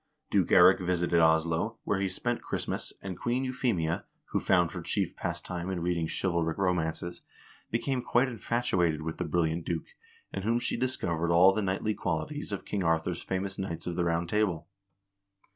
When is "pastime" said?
5.15-5.69